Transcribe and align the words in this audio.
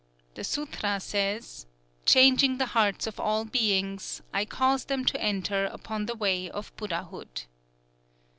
'_""_The 0.35 0.41
Sûtra 0.43 0.99
says: 0.99 1.67
'Changing 2.07 2.57
the 2.57 2.65
hearts 2.65 3.05
of 3.05 3.19
all 3.19 3.45
beings, 3.45 4.23
I 4.33 4.45
cause 4.45 4.85
them 4.85 5.05
to 5.05 5.21
enter 5.21 5.65
upon 5.65 6.07
the 6.07 6.15
Way 6.15 6.49
of 6.49 6.75
Buddhahood. 6.75 7.43